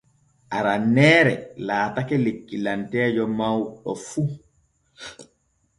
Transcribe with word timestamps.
Aranneere 0.57 1.33
laatake 1.67 2.15
lekkilanteejo 2.25 3.23
mawɗo 3.37 3.91
fu. 4.07 4.21